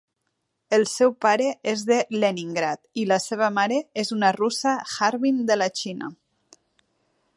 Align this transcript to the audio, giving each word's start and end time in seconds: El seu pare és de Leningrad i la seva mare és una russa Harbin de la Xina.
El 0.75 0.85
seu 0.91 1.11
pare 1.25 1.49
és 1.73 1.83
de 1.89 1.97
Leningrad 2.23 2.81
i 3.01 3.05
la 3.11 3.19
seva 3.27 3.51
mare 3.61 3.77
és 4.05 4.13
una 4.17 4.33
russa 4.39 4.75
Harbin 4.97 5.45
de 5.53 5.59
la 5.65 5.69
Xina. 5.83 6.11